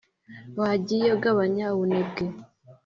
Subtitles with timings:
[0.59, 2.25] Wagiye ugabanya ubune bwe